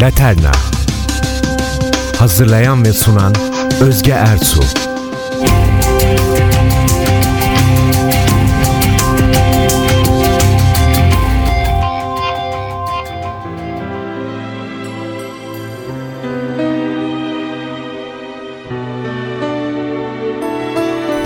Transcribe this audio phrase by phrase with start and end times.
[0.00, 0.52] Laterna.
[2.18, 3.34] Hazırlayan ve sunan
[3.80, 4.85] Özge Ertuğ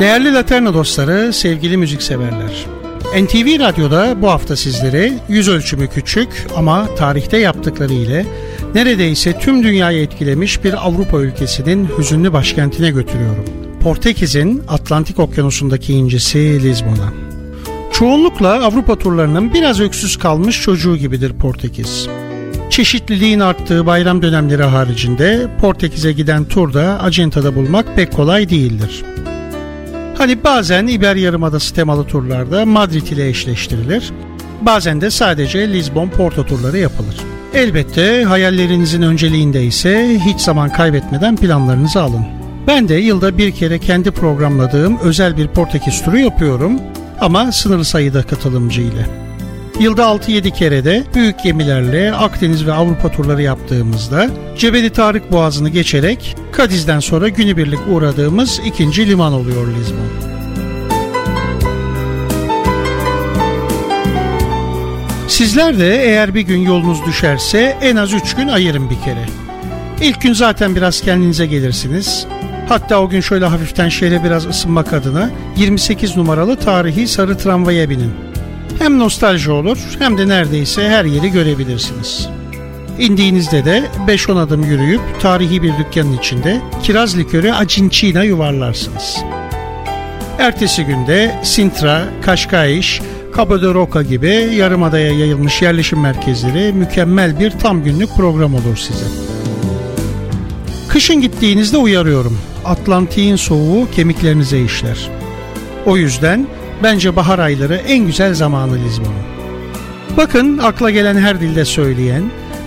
[0.01, 2.67] Değerli Laterna dostları, sevgili müzikseverler.
[3.23, 8.27] NTV Radyo'da bu hafta sizlere yüz ölçümü küçük ama tarihte yaptıkları ile
[8.75, 13.45] neredeyse tüm dünyayı etkilemiş bir Avrupa ülkesinin hüzünlü başkentine götürüyorum.
[13.81, 17.13] Portekiz'in Atlantik Okyanusu'ndaki incisi Lizbon'a.
[17.93, 22.09] Çoğunlukla Avrupa turlarının biraz öksüz kalmış çocuğu gibidir Portekiz.
[22.71, 29.03] Çeşitliliğin arttığı bayram dönemleri haricinde Portekiz'e giden turda acentada bulmak pek kolay değildir.
[30.21, 34.13] Hani bazen İber Yarımadası temalı turlarda Madrid ile eşleştirilir.
[34.63, 37.17] Bazen de sadece Lisbon Porto turları yapılır.
[37.55, 42.27] Elbette hayallerinizin önceliğinde ise hiç zaman kaybetmeden planlarınızı alın.
[42.67, 46.81] Ben de yılda bir kere kendi programladığım özel bir Portekiz turu yapıyorum
[47.21, 49.20] ama sınırlı sayıda katılımcı ile.
[49.81, 56.37] Yılda 6-7 kere de büyük gemilerle Akdeniz ve Avrupa turları yaptığımızda Cebeli Tarık Boğazı'nı geçerek
[56.53, 60.31] Kadiz'den sonra günübirlik uğradığımız ikinci liman oluyor Lizbon.
[65.29, 69.27] Sizler de eğer bir gün yolunuz düşerse en az 3 gün ayırın bir kere.
[70.01, 72.27] İlk gün zaten biraz kendinize gelirsiniz.
[72.69, 78.30] Hatta o gün şöyle hafiften şehre biraz ısınmak adına 28 numaralı tarihi sarı tramvaya binin.
[78.81, 82.29] Hem nostalji olur hem de neredeyse her yeri görebilirsiniz.
[82.99, 89.19] İndiğinizde de 5-10 adım yürüyüp tarihi bir dükkanın içinde kiraz likörü acincina yuvarlarsınız.
[90.39, 92.05] Ertesi günde Sintra,
[93.49, 99.07] de Roca gibi yarımadaya yayılmış yerleşim merkezleri mükemmel bir tam günlük program olur size.
[100.89, 102.39] Kışın gittiğinizde uyarıyorum.
[102.65, 105.11] Atlantik'in soğuğu kemiklerinize işler.
[105.87, 106.47] O yüzden
[106.83, 109.31] bence bahar ayları en güzel zamanı Lizbon'un.
[110.17, 112.23] Bakın akla gelen her dilde söyleyen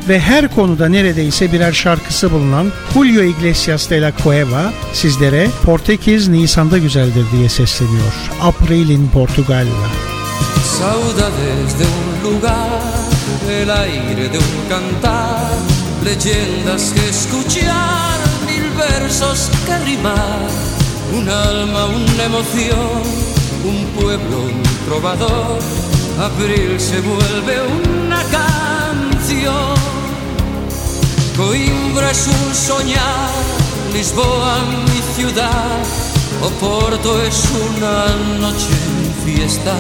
[0.10, 6.78] ve her konuda neredeyse birer şarkısı bulunan Julio Iglesias de la Cueva sizlere Portekiz Nisan'da
[6.78, 8.14] güzeldir diye sesleniyor.
[8.42, 9.90] April in Portugal'la.
[10.80, 12.82] Saudades de un lugar,
[13.50, 15.52] el aire de un cantar,
[16.06, 20.50] leyendas que escuchar, mil versos que rimar,
[21.18, 23.04] un alma, una emoción,
[23.64, 25.60] un pueblo, un trovador,
[26.20, 29.76] abril se vuelve una canción.
[31.38, 33.30] Coimbra es un soñar,
[33.94, 35.80] Lisboa mi ciudad,
[36.42, 38.06] Oporto es una
[38.40, 39.74] noche en fiesta.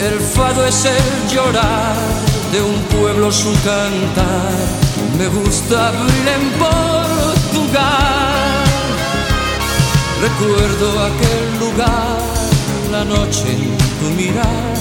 [0.00, 1.94] El fado es el llorar
[2.52, 4.52] de un pueblo su cantar.
[5.18, 8.15] Me gusta abril en Portugal.
[10.20, 12.18] Recuerdo aquel lugar,
[12.90, 14.76] la noche en tu mirar.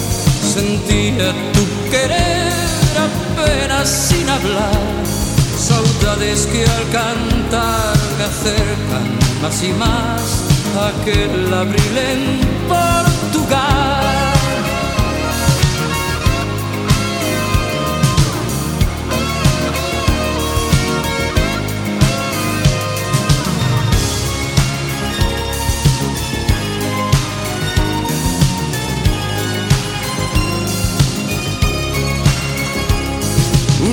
[0.53, 2.53] Sentía tu querer
[3.09, 4.79] apenas sin hablar.
[5.57, 9.07] Saudades que al cantar me acercan
[9.41, 10.45] más y más
[10.89, 14.04] aquel abril en Portugal.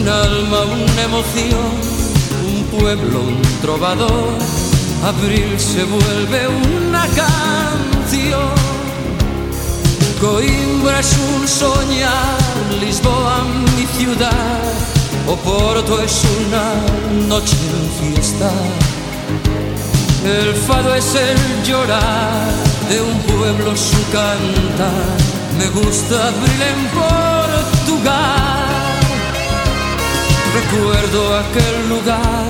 [0.03, 1.71] Un alma, una emoción,
[2.45, 4.35] un pueblo, un trovador.
[5.05, 8.51] Abril se vuelve una canción.
[10.21, 12.39] Coimbra es un soñar,
[12.81, 13.45] Lisboa
[13.77, 14.63] mi ciudad,
[15.27, 18.51] Oporto es una noche en fiesta.
[20.25, 22.51] El fado es el llorar
[22.89, 25.17] de un pueblo su cantar.
[25.59, 28.42] Me gusta abril en Portugal.
[30.55, 32.45] Recuerdo aquel lugar,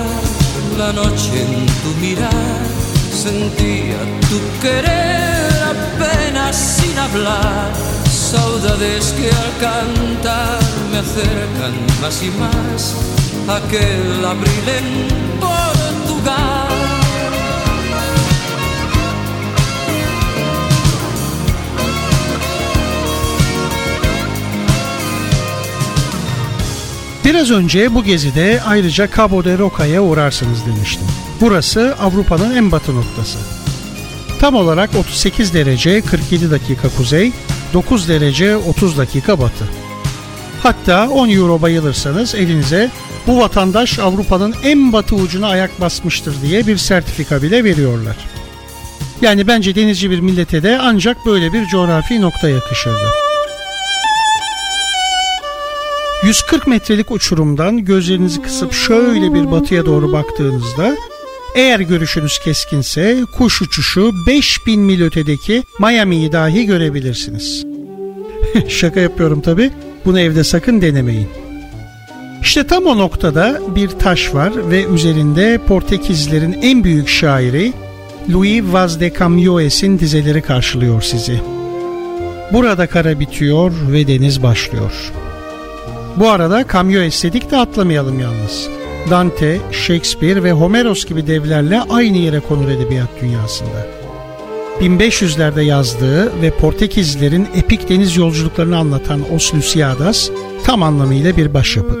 [0.77, 2.65] la noche en tu mirar,
[3.11, 3.97] sentía
[4.29, 7.71] tu querer apenas sin hablar,
[8.11, 10.59] saudades que al cantar
[10.91, 12.95] me acercan más y más,
[13.47, 16.62] aquel abril en Portugal.
[27.25, 31.07] Biraz önce bu gezide ayrıca Cabo de Roca'ya uğrarsınız demiştim.
[31.41, 33.37] Burası Avrupa'nın en batı noktası.
[34.39, 37.31] Tam olarak 38 derece 47 dakika kuzey,
[37.73, 39.65] 9 derece 30 dakika batı.
[40.63, 42.89] Hatta 10 euro bayılırsanız elinize
[43.27, 48.15] bu vatandaş Avrupa'nın en batı ucuna ayak basmıştır diye bir sertifika bile veriyorlar.
[49.21, 53.32] Yani bence denizci bir millete de ancak böyle bir coğrafi nokta yakışırdı.
[56.23, 60.97] 140 metrelik uçurumdan gözlerinizi kısıp şöyle bir batıya doğru baktığınızda
[61.55, 67.65] eğer görüşünüz keskinse kuş uçuşu 5000 mil ötedeki Miami'yi dahi görebilirsiniz.
[68.67, 69.71] Şaka yapıyorum tabi.
[70.05, 71.27] Bunu evde sakın denemeyin.
[72.41, 77.73] İşte tam o noktada bir taş var ve üzerinde Portekizlerin en büyük şairi
[78.33, 81.41] Louis Vaz de Camões'in dizeleri karşılıyor sizi.
[82.53, 85.11] Burada kara bitiyor ve deniz başlıyor.
[86.17, 88.69] Bu arada Camões dedik de atlamayalım yalnız.
[89.09, 93.87] Dante, Shakespeare ve Homeros gibi devlerle aynı yere konur edebiyat dünyasında.
[94.81, 100.31] 1500'lerde yazdığı ve Portekizlilerin epik deniz yolculuklarını anlatan Os Lusíadas
[100.63, 101.97] tam anlamıyla bir başyapıt.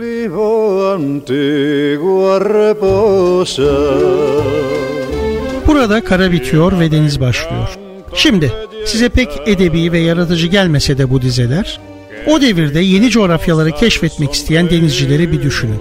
[5.67, 7.77] Burada kara bitiyor ve deniz başlıyor.
[8.15, 8.51] Şimdi
[8.85, 11.79] size pek edebi ve yaratıcı gelmese de bu dizeler,
[12.27, 15.79] o devirde yeni coğrafyaları keşfetmek isteyen denizcileri bir düşünün.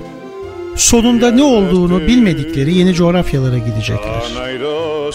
[0.76, 4.22] Sonunda ne olduğunu bilmedikleri yeni coğrafyalara gidecekler.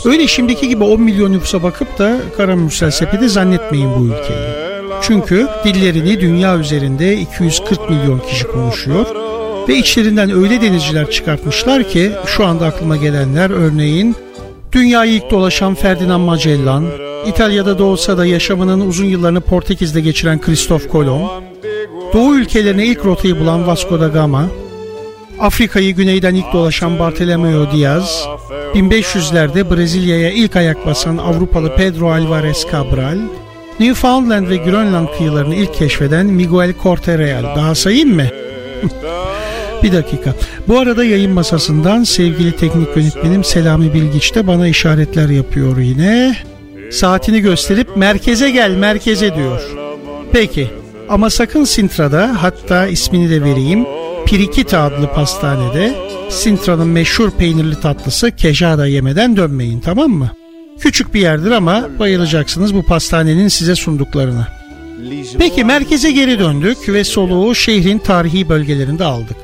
[0.05, 4.67] Öyle şimdiki gibi 10 milyon nüfusa bakıp da Karamürsel sepeti zannetmeyin bu ülkeyi.
[5.01, 9.05] Çünkü dillerini dünya üzerinde 240 milyon kişi konuşuyor
[9.69, 14.15] ve içlerinden öyle denizciler çıkartmışlar ki şu anda aklıma gelenler örneğin
[14.71, 16.85] dünyayı ilk dolaşan Ferdinand Magellan,
[17.27, 21.29] İtalya'da doğsa da yaşamının uzun yıllarını Portekiz'de geçiren Kristof Kolomb,
[22.13, 24.45] Doğu ülkelerine ilk rotayı bulan Vasco da Gama,
[25.39, 28.27] Afrika'yı güneyden ilk dolaşan Bartolomeo Diaz,
[28.73, 33.17] 1500'lerde Brezilya'ya ilk ayak basan Avrupalı Pedro Alvarez Cabral,
[33.79, 37.55] Newfoundland ve Grönland kıyılarını ilk keşfeden Miguel Corte-Real.
[37.55, 38.25] Daha sayayım mı?
[39.83, 40.33] Bir dakika.
[40.67, 46.35] Bu arada yayın masasından sevgili teknik yönetmenim Selami Bilgiç de bana işaretler yapıyor yine.
[46.91, 49.61] Saatini gösterip merkeze gel merkeze diyor.
[50.31, 50.67] Peki
[51.09, 53.85] ama sakın Sintra'da hatta ismini de vereyim
[54.25, 55.93] Pirikita adlı pastanede
[56.29, 60.31] Sintra'nın meşhur peynirli tatlısı kejada yemeden dönmeyin tamam mı?
[60.79, 64.47] Küçük bir yerdir ama bayılacaksınız bu pastanenin size sunduklarına.
[65.37, 69.37] Peki merkeze geri döndük ve soluğu şehrin tarihi bölgelerinde aldık.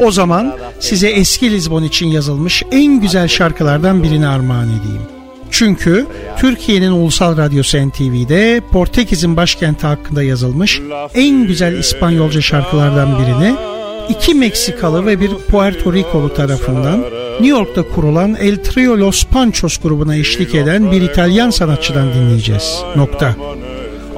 [0.00, 5.02] O zaman size eski Lizbon için yazılmış en güzel şarkılardan birini armağan edeyim.
[5.50, 6.06] Çünkü
[6.38, 10.80] Türkiye'nin Ulusal Radyosu NTV'de Portekiz'in başkenti hakkında yazılmış
[11.14, 13.54] en güzel İspanyolca şarkılardan birini
[14.08, 17.00] iki Meksikalı ve bir Puerto Rikolu tarafından
[17.40, 22.78] New York'ta kurulan El Trio Los Panchos grubuna eşlik eden bir İtalyan sanatçıdan dinleyeceğiz.
[22.96, 23.34] Nokta.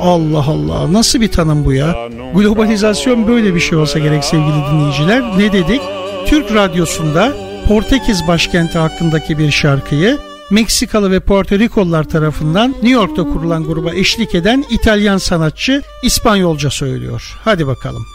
[0.01, 2.09] Allah Allah nasıl bir tanım bu ya?
[2.35, 5.39] Globalizasyon böyle bir şey olsa gerek sevgili dinleyiciler.
[5.39, 5.81] Ne dedik?
[6.27, 7.33] Türk Radyosu'nda
[7.69, 10.19] Portekiz başkenti hakkındaki bir şarkıyı
[10.51, 17.39] Meksikalı ve Puerto Rikolular tarafından New York'ta kurulan gruba eşlik eden İtalyan sanatçı İspanyolca söylüyor.
[17.45, 18.07] Hadi bakalım.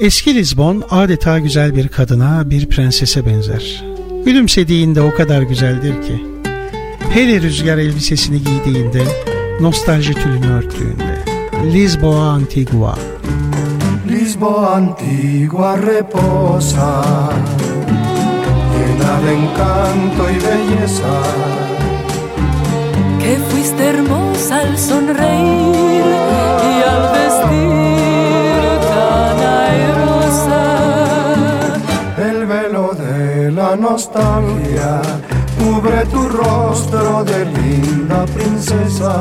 [0.00, 3.84] Eski Lisbon adeta güzel bir kadına, bir prensese benzer.
[4.24, 6.26] Gülümsediğinde o kadar güzeldir ki.
[7.10, 9.02] Hele rüzgar elbisesini giydiğinde,
[9.60, 11.18] nostalji tülünü örttüğünde.
[11.64, 12.94] Lisboa Antigua.
[14.08, 17.04] Lisboa Antigua reposa,
[18.72, 21.14] llena de encanto y belleza.
[23.20, 26.06] Que fuiste hermosa al sonreír
[26.72, 30.62] y al vestir tan airosa.
[32.28, 35.02] El velo de la nostalgia
[35.68, 39.14] cubre tu rostro de linda princesa.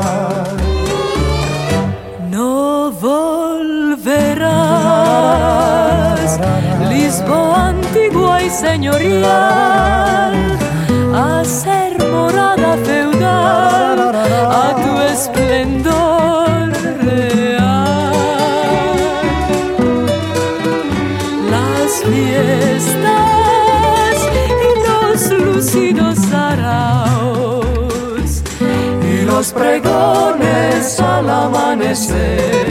[2.30, 4.40] No volverás,
[6.90, 10.34] Lisboa antigua y señorial,
[11.14, 14.00] a ser morada feudal,
[14.64, 16.07] a tu esplendor
[29.58, 32.68] pregones al amanecer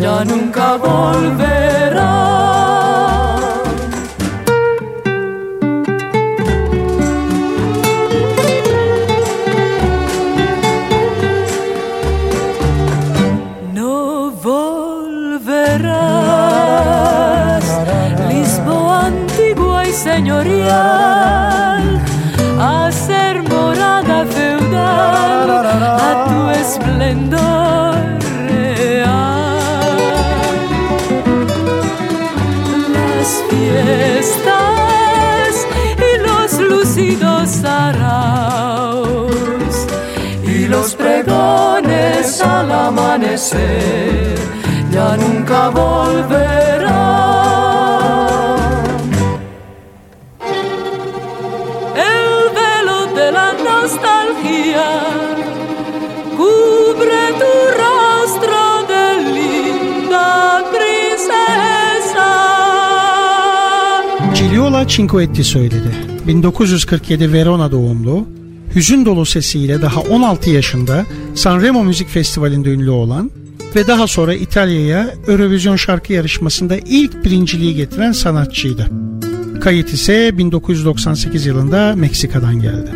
[0.00, 2.14] ya nunca volverá.
[13.72, 15.66] No volverás,
[18.28, 20.55] Lisboa antigua y señorita.
[43.36, 44.34] Amanecer
[44.92, 46.96] ya nunca volverán.
[52.10, 54.88] El velo de la nostalgia
[56.36, 57.52] cubre tu
[57.82, 59.04] rostro de
[59.36, 60.28] linda
[60.72, 62.30] princesa.
[64.34, 65.90] Gigliola Cinquetti söyledi.
[66.26, 68.26] 1947 Verona doğumlu,
[68.76, 73.30] hüzün dolu sesiyle daha 16 yaşında Sanremo Müzik Festivali'nde ünlü olan
[73.76, 78.86] ve daha sonra İtalya'ya Eurovision şarkı yarışmasında ilk birinciliği getiren sanatçıydı.
[79.60, 82.90] Kayıt ise 1998 yılında Meksika'dan geldi.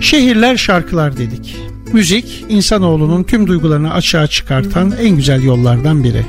[0.00, 1.56] Şehirler şarkılar dedik.
[1.92, 6.26] Müzik, insanoğlunun tüm duygularını açığa çıkartan en güzel yollardan biri.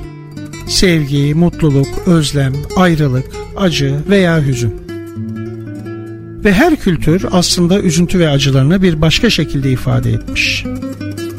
[0.68, 3.26] Sevgi, mutluluk, özlem, ayrılık,
[3.58, 4.84] acı veya hüzün.
[6.46, 10.66] Ve her kültür aslında üzüntü ve acılarını bir başka şekilde ifade etmiş.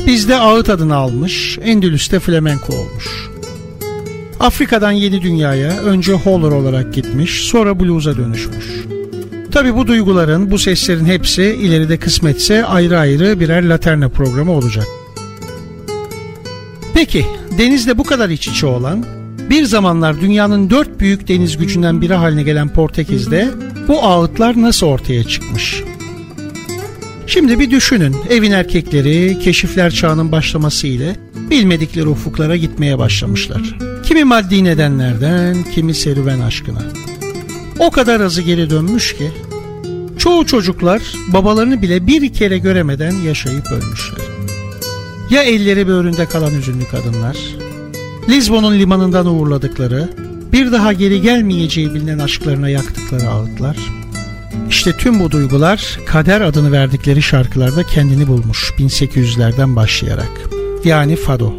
[0.06, 3.30] Bizde ağıt adını almış, Endülüs'te flamenko olmuş.
[4.40, 8.64] Afrika'dan yeni dünyaya önce holler olarak gitmiş, sonra blues'a dönüşmüş.
[9.52, 14.87] Tabi bu duyguların, bu seslerin hepsi ileride kısmetse ayrı ayrı birer laterna programı olacak.
[16.94, 17.26] Peki,
[17.58, 19.04] denizde bu kadar iç içe olan,
[19.50, 23.50] bir zamanlar dünyanın dört büyük deniz gücünden biri haline gelen Portekiz'de
[23.88, 25.82] bu ağıtlar nasıl ortaya çıkmış?
[27.34, 31.16] Şimdi bir düşünün, evin erkekleri keşifler çağının başlaması ile
[31.50, 33.78] bilmedikleri ufuklara gitmeye başlamışlar.
[34.02, 36.82] Kimi maddi nedenlerden, kimi serüven aşkına.
[37.78, 39.30] O kadar azı geri dönmüş ki
[40.18, 44.26] çoğu çocuklar babalarını bile bir kere göremeden yaşayıp ölmüşler.
[45.30, 47.36] Ya elleri böğründe kalan hüzünlü kadınlar,
[48.28, 50.08] Lizbon'un limanından uğurladıkları,
[50.52, 53.76] bir daha geri gelmeyeceği bilinen aşklarına yaktıkları ağıtlar.
[54.74, 60.30] İşte tüm bu duygular kader adını verdikleri şarkılarda kendini bulmuş 1800'lerden başlayarak.
[60.84, 61.54] Yani fado.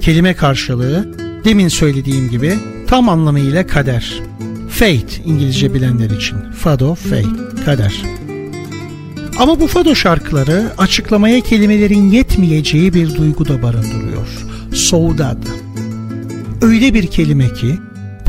[0.00, 1.14] Kelime karşılığı
[1.44, 2.54] demin söylediğim gibi
[2.86, 4.22] tam anlamıyla kader.
[4.68, 6.36] Fate İngilizce bilenler için.
[6.58, 7.94] Fado, fate, kader.
[9.38, 14.28] Ama bu fado şarkıları açıklamaya kelimelerin yetmeyeceği bir duygu da barındırıyor.
[14.74, 15.46] Saudade.
[16.62, 17.78] Öyle bir kelime ki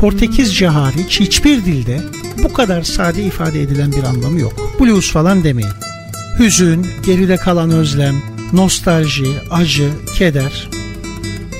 [0.02, 2.00] Portekizce hariç hiçbir dilde
[2.42, 4.74] bu kadar sade ifade edilen bir anlamı yok.
[4.80, 5.72] Blues falan demeyin.
[6.38, 8.14] Hüzün, geride kalan özlem,
[8.52, 10.68] nostalji, acı, keder.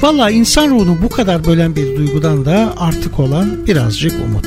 [0.02, 4.47] Valla insan ruhunu bu kadar bölen bir duygudan da artık olan birazcık umut.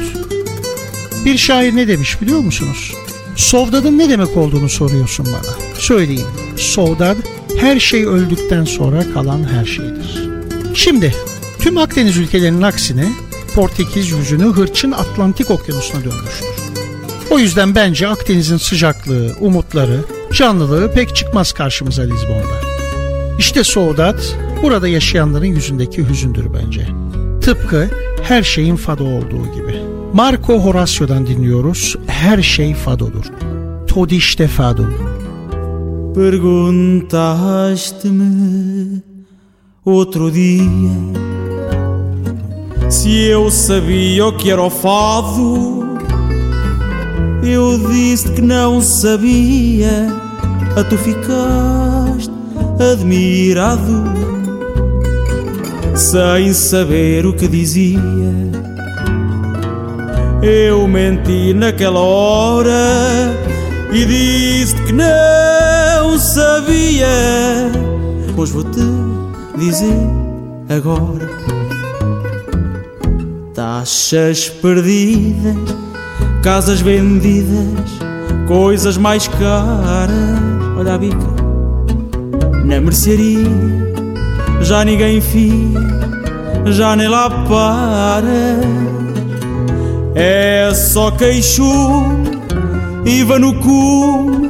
[1.26, 2.94] Bir şair ne demiş biliyor musunuz?
[3.36, 5.54] Sovdad'ın ne demek olduğunu soruyorsun bana.
[5.80, 6.28] Söyleyeyim.
[6.56, 7.18] Sovdad
[7.60, 10.30] her şey öldükten sonra kalan her şeydir.
[10.74, 11.16] Şimdi
[11.60, 13.08] tüm Akdeniz ülkelerinin aksine
[13.56, 16.48] Portekiz yüzünü hırçın Atlantik okyanusuna dönmüştür.
[17.32, 20.00] O yüzden bence Akdeniz'in sıcaklığı, umutları,
[20.34, 22.76] canlılığı pek çıkmaz karşımıza Lizbon'da.
[23.40, 26.88] İşte Soğudat burada yaşayanların yüzündeki hüzündür bence.
[27.42, 27.90] Tıpkı
[28.24, 29.82] her şeyin fado olduğu gibi.
[30.14, 31.96] Marco Horacio'dan dinliyoruz.
[32.08, 33.26] Her şey fadodur.
[33.88, 34.84] Todiste fado.
[36.16, 39.02] Perguntaste-me
[39.86, 41.35] outro dia
[42.96, 45.84] se eu sabia o que era o fado.
[47.44, 50.08] Eu disse que não sabia,
[50.78, 52.32] a tu ficaste
[52.94, 54.04] admirado,
[55.94, 58.00] sem saber o que dizia.
[60.42, 62.72] Eu menti naquela hora
[63.92, 67.08] e disse que não sabia,
[68.36, 68.80] pois vou-te
[69.58, 70.00] dizer
[70.70, 71.25] agora.
[73.86, 75.56] Caixas perdidas,
[76.42, 77.70] casas vendidas,
[78.48, 80.10] coisas mais caras.
[80.76, 81.36] Olha a bica.
[82.66, 83.48] Na mercearia
[84.62, 85.54] já ninguém fia,
[86.66, 88.58] já nem lá para.
[90.16, 92.42] É só queixume,
[93.06, 94.50] iva no cu,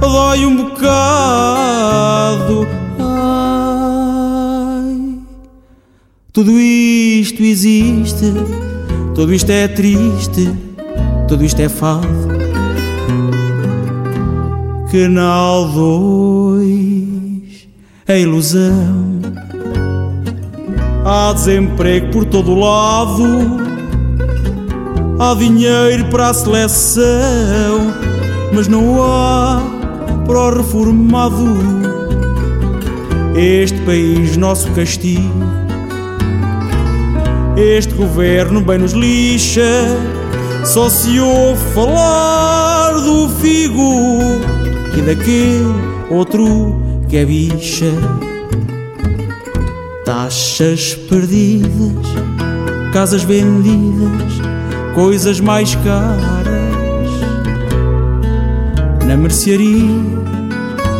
[0.00, 1.86] dói um bocado.
[2.98, 4.40] Ai,
[6.32, 8.71] tudo isto existe
[9.14, 10.50] tudo isto é triste,
[11.28, 12.08] tudo isto é fado.
[14.90, 17.68] Canal 2
[18.08, 19.20] é ilusão.
[21.04, 23.24] Há desemprego por todo lado,
[25.18, 27.92] há dinheiro para a seleção,
[28.52, 29.60] mas não há
[30.26, 31.92] para o reformado.
[33.34, 35.61] Este país, nosso castigo
[37.56, 39.62] este governo bem nos lixa,
[40.64, 44.40] só se ouve falar do figo
[44.96, 45.74] e daquele
[46.10, 47.92] outro que é bicha.
[50.04, 52.06] Taxas perdidas,
[52.92, 54.32] casas vendidas,
[54.94, 56.32] coisas mais caras.
[59.06, 60.22] Na mercearia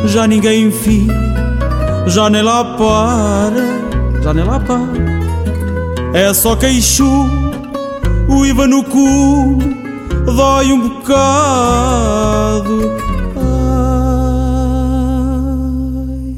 [0.07, 1.13] já ninguém enfia,
[2.07, 5.22] já nem lá para, já nem lá para.
[6.15, 7.09] É só queixo,
[8.29, 9.57] o IVA no cu
[10.27, 11.23] dói um bocado.
[16.07, 16.37] Ai,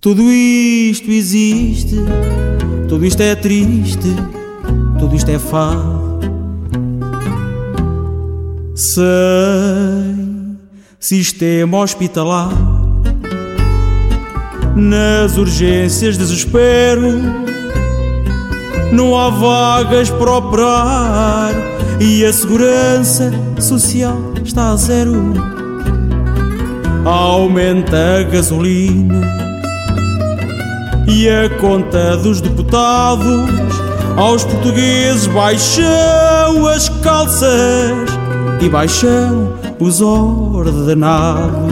[0.00, 1.96] tudo isto existe,
[2.88, 4.16] tudo isto é triste,
[4.98, 6.20] tudo isto é fado.
[8.74, 10.56] Sem
[10.98, 12.50] sistema hospitalar,
[14.74, 17.49] nas urgências desespero
[18.92, 21.52] não há vagas para operar
[22.00, 25.34] e a segurança social está a zero.
[27.04, 29.20] Aumenta a gasolina
[31.06, 33.80] e a conta dos deputados.
[34.16, 38.10] Aos portugueses baixam as calças
[38.60, 41.70] e baixam os ordenados.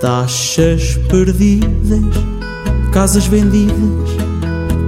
[0.00, 2.00] Taxas perdidas,
[2.92, 4.27] casas vendidas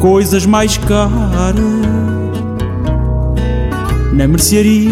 [0.00, 1.54] coisas mais caras.
[4.12, 4.90] Na mercearia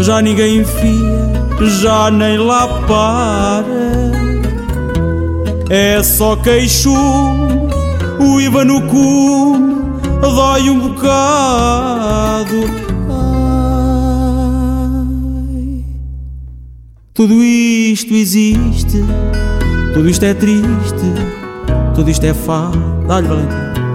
[0.00, 3.64] já ninguém enfia, já nem lá para.
[5.68, 6.94] É só queixo,
[8.20, 9.68] o IVA no cu
[10.20, 12.56] dói um bocado.
[17.12, 19.04] Tudo isto existe,
[19.92, 21.12] tudo isto é triste,
[21.94, 22.97] tudo isto é fado.
[23.08, 23.87] Dá-lhe, Valentim.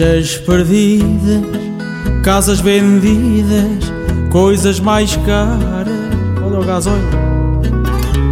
[0.00, 1.42] Taxas perdidas,
[2.24, 3.92] casas vendidas,
[4.30, 5.92] coisas mais caras.
[6.42, 7.04] Olha o gasóleo.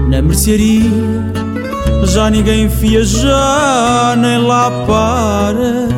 [0.09, 0.90] Na mercearia
[2.04, 5.88] já ninguém fia, já nem lá para.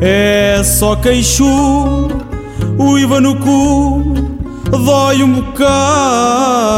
[0.00, 2.08] É só queixo,
[2.78, 4.14] o IVA no cu
[4.70, 6.72] dói um bocado.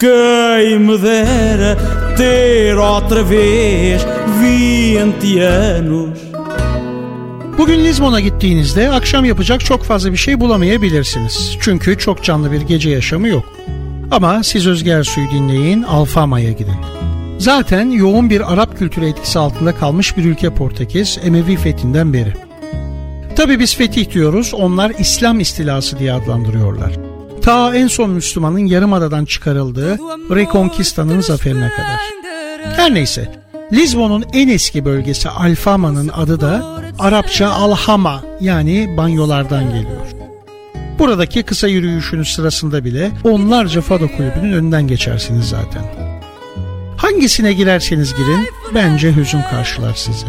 [0.00, 1.76] Quem me dera
[2.16, 4.06] ter outra vez
[4.40, 6.18] 20 anos.
[7.58, 11.56] Bugün Lizbon'a gittiğinizde akşam yapacak çok fazla bir şey bulamayabilirsiniz.
[11.60, 13.44] Çünkü çok canlı bir gece yaşamı yok.
[14.10, 16.76] Ama siz Özge Ersoy'u dinleyin, Alfama'ya gidin.
[17.38, 22.34] Zaten yoğun bir Arap kültürü etkisi altında kalmış bir ülke Portekiz, Emevi fethinden beri.
[23.36, 27.07] Tabi biz fetih diyoruz, onlar İslam istilası diye adlandırıyorlar.
[27.42, 29.98] Ta en son Müslümanın yarımadadan çıkarıldığı
[30.34, 32.00] Reconquista'nın zaferine kadar.
[32.76, 36.66] Her neyse, Lizbon'un en eski bölgesi Alfama'nın adı da
[36.98, 40.06] Arapça Alhama yani banyolardan geliyor.
[40.98, 45.82] Buradaki kısa yürüyüşünüz sırasında bile onlarca fado kulübünün önünden geçersiniz zaten.
[46.96, 50.26] Hangisine girerseniz girin bence hüzün karşılar sizi.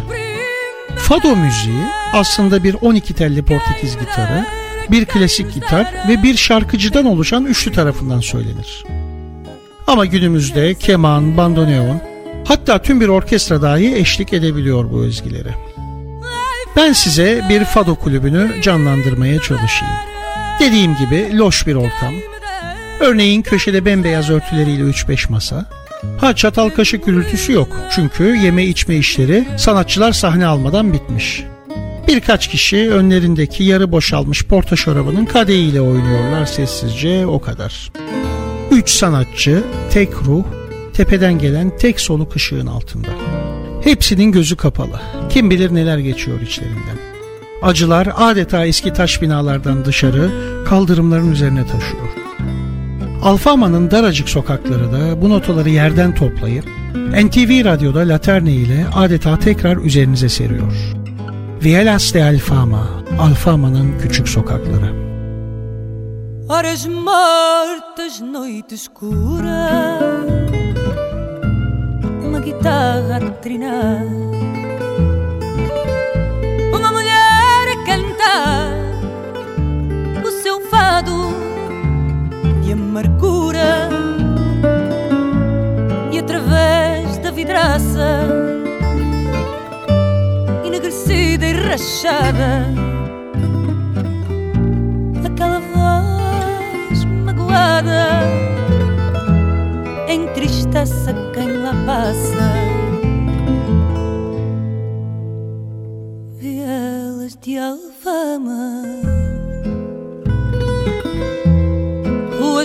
[0.98, 4.46] Fado müziği aslında bir 12 telli Portekiz gitarı,
[4.92, 8.84] bir klasik gitar ve bir şarkıcıdan oluşan üçlü tarafından söylenir.
[9.88, 12.02] Ama günümüzde keman, bandoneon,
[12.48, 15.56] hatta tüm bir orkestra dahi eşlik edebiliyor bu ezgilere.
[16.76, 19.96] Ben size bir fado kulübünü canlandırmaya çalışayım.
[20.60, 22.14] Dediğim gibi loş bir ortam.
[23.00, 25.66] Örneğin köşede bembeyaz örtüleriyle 3-5 masa.
[26.22, 31.44] Ha çatal kaşık gürültüsü yok çünkü yeme içme işleri sanatçılar sahne almadan bitmiş.
[32.10, 37.92] Birkaç kişi önlerindeki yarı boşalmış porta şarabının kadehiyle oynuyorlar sessizce o kadar.
[38.72, 40.44] Üç sanatçı, tek ruh,
[40.94, 43.08] tepeden gelen tek soluk ışığın altında.
[43.84, 45.02] Hepsinin gözü kapalı.
[45.30, 46.98] Kim bilir neler geçiyor içlerinden.
[47.62, 50.30] Acılar adeta eski taş binalardan dışarı
[50.66, 52.10] kaldırımların üzerine taşıyor.
[53.24, 60.30] Alfama'nın daracık sokakları da bu notaları yerden toplayıp NTV Radyo'da Laterne ile adeta tekrar üzerinize
[60.30, 60.99] seriyor.
[61.64, 62.88] Vielas de Alfama,
[63.20, 64.94] Alfama'nın küçük sokakları.
[66.48, 69.89] Horas mortas, noite escura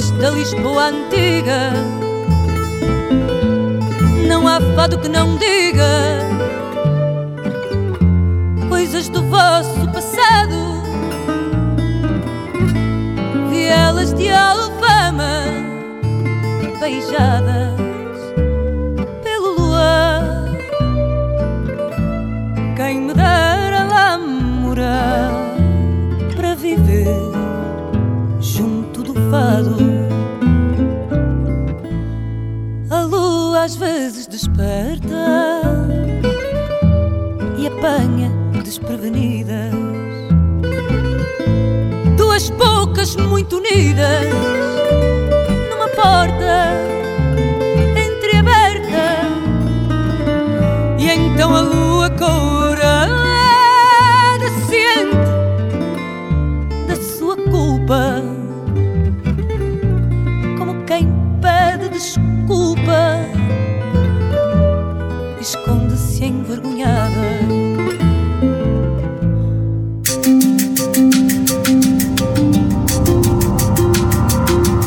[0.04, 1.72] Ruas da Lisboa antiga
[4.28, 6.18] Não há fado que não diga
[8.68, 10.74] Coisas do vosso passado
[13.50, 15.44] vielas de alfama
[16.80, 17.80] beijadas
[19.22, 20.50] pelo luar.
[22.76, 25.30] Quem me dera lá morar
[26.36, 27.06] para viver
[28.40, 29.93] junto do fado.
[33.64, 35.62] Às vezes desperta
[37.58, 38.30] e apanha
[38.62, 39.72] desprevenidas.
[42.14, 44.53] Duas bocas muito unidas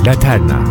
[0.07, 0.66] Laterna